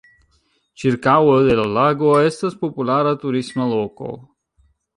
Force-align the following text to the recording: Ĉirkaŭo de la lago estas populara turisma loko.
Ĉirkaŭo 0.83 1.35
de 1.49 1.57
la 1.59 1.67
lago 1.75 2.15
estas 2.31 2.57
populara 2.63 3.15
turisma 3.25 3.69
loko. 3.77 4.13